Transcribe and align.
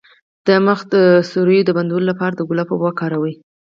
د 0.47 0.49
مخ 0.65 0.79
د 0.93 0.95
سوریو 1.31 1.65
د 1.67 1.69
بندولو 1.77 2.09
لپاره 2.11 2.33
د 2.35 2.41
ګلاب 2.49 2.67
اوبه 2.71 2.85
وکاروئ 2.87 3.33